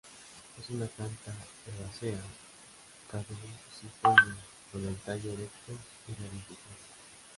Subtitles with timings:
[0.59, 1.31] Es una planta
[1.67, 2.19] herbácea
[3.11, 4.35] caducifolia
[4.71, 5.73] con el tallo erecto
[6.07, 6.81] y ramificado.